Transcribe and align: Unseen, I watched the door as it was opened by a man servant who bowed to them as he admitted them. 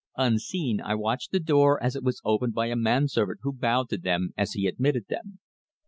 Unseen, 0.17 0.81
I 0.83 0.95
watched 0.95 1.31
the 1.31 1.39
door 1.39 1.77
as 1.83 1.95
it 1.95 2.01
was 2.01 2.21
opened 2.25 2.55
by 2.55 2.65
a 2.69 2.75
man 2.75 3.07
servant 3.07 3.41
who 3.43 3.53
bowed 3.53 3.87
to 3.89 3.99
them 3.99 4.33
as 4.35 4.53
he 4.53 4.65
admitted 4.65 5.09
them. 5.09 5.37